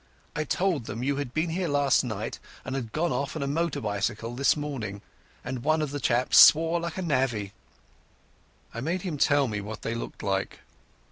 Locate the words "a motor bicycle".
3.43-4.33